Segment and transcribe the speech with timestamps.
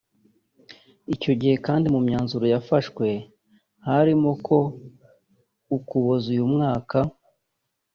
[1.13, 3.07] Icyo gihe kandi mu myanzuro yafashwe
[3.87, 4.69] harimo ko mu
[5.77, 6.97] Ukuboza uyu mwaka